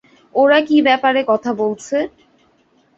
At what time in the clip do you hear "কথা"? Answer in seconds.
1.31-1.51